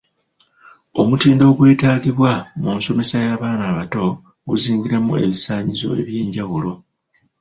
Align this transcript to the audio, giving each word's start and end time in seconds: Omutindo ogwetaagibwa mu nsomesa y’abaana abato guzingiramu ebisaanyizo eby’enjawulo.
Omutindo 1.01 1.43
ogwetaagibwa 1.51 2.31
mu 2.61 2.69
nsomesa 2.77 3.17
y’abaana 3.25 3.63
abato 3.71 4.05
guzingiramu 4.47 5.13
ebisaanyizo 5.23 5.87
eby’enjawulo. 6.01 6.71